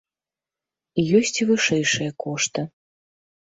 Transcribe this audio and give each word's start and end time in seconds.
Ёсць 1.19 1.35
і 1.41 1.47
вышэйшыя 1.51 2.09
кошты. 2.27 2.67